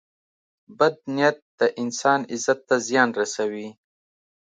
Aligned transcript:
•بد 0.77 0.95
نیت 1.15 1.37
د 1.59 1.61
انسان 1.81 2.19
عزت 2.33 2.59
ته 2.67 2.75
زیان 2.87 3.09
رسوي. 3.19 3.67